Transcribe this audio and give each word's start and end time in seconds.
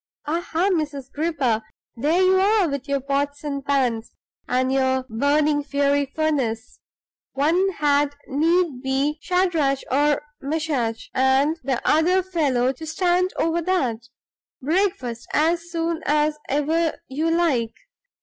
"Aha, 0.25 0.71
Mrs. 0.73 1.11
Gripper, 1.11 1.61
there 1.95 2.23
you 2.23 2.39
are 2.39 2.67
with 2.67 2.87
your 2.87 3.01
pots 3.01 3.43
and 3.43 3.63
pans, 3.63 4.15
and 4.47 4.73
your 4.73 5.05
burning 5.07 5.61
fiery 5.63 6.07
furnace! 6.07 6.79
One 7.33 7.69
had 7.73 8.15
need 8.25 8.81
be 8.81 9.19
Shadrach, 9.21 9.83
Meshach, 10.41 11.11
and 11.13 11.59
the 11.63 11.87
other 11.87 12.23
fellow 12.23 12.71
to 12.73 12.85
stand 12.87 13.31
over 13.37 13.61
that. 13.61 14.09
Breakfast 14.59 15.27
as 15.33 15.69
soon 15.69 16.01
as 16.07 16.35
ever 16.49 16.97
you 17.07 17.29
like. 17.29 17.75